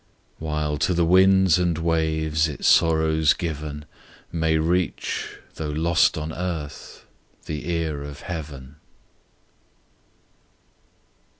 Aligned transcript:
While 0.39 0.77
to 0.79 0.95
the 0.95 1.05
winds 1.05 1.59
and 1.59 1.77
waves 1.77 2.47
its 2.47 2.67
sorrows 2.67 3.33
given, 3.33 3.85
May 4.31 4.57
reach 4.57 5.37
though 5.57 5.69
lost 5.69 6.17
on 6.17 6.33
earth 6.33 7.05
the 7.45 7.69
ear 7.69 8.01
of 8.01 8.21
Heaven! 8.21 8.77